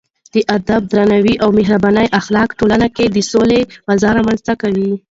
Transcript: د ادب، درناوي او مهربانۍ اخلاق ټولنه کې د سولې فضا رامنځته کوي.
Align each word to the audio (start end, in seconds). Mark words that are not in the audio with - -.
د 0.33 0.35
ادب، 0.57 0.81
درناوي 0.91 1.35
او 1.43 1.49
مهربانۍ 1.59 2.07
اخلاق 2.19 2.49
ټولنه 2.59 2.87
کې 2.95 3.05
د 3.09 3.17
سولې 3.31 3.59
فضا 3.85 4.09
رامنځته 4.17 4.53
کوي. 4.61 4.93